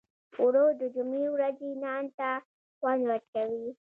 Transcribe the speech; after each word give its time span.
اوړه 0.39 0.63
د 0.81 0.83
جمعې 0.95 1.25
ورځې 1.35 1.69
نان 1.83 2.05
ته 2.17 2.29
خوند 2.77 3.01
ورکوي 3.09 3.67